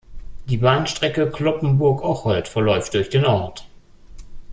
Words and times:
Die 0.45 0.57
Bahnstrecke 0.57 1.29
Cloppenburg–Ocholt 1.29 2.47
verläuft 2.47 2.95
durch 2.95 3.09
den 3.11 3.23
Ort. 3.23 3.67